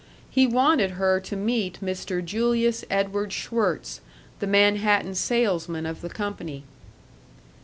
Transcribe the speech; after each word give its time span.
He 0.31 0.47
wanted 0.47 0.89
her 0.97 1.19
to 1.19 1.35
meet 1.35 1.77
Mr. 1.79 2.25
Julius 2.25 2.83
Edward 2.89 3.31
Schwirtz, 3.31 4.01
the 4.39 4.47
Manhattan 4.47 5.13
salesman 5.13 5.85
of 5.85 6.01
the 6.01 6.09
company. 6.09 6.63